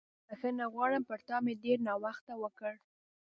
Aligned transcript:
بښنه 0.27 0.65
غواړم، 0.73 1.03
پر 1.09 1.19
تا 1.27 1.37
مې 1.45 1.53
ډېر 1.63 1.77
ناوخته 1.87 2.33
وکړ. 2.43 2.73